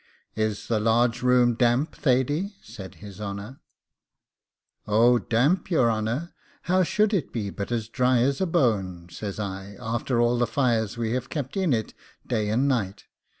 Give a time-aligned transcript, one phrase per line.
[0.35, 3.59] 'Is the large room damp, Thady?' said his honour.
[4.87, 6.33] 'Oh damp, your honour!
[6.63, 10.47] how should it be but as dry as a bone,' says I, 'after all the
[10.47, 11.93] fires we have kept in it
[12.25, 13.03] day and night?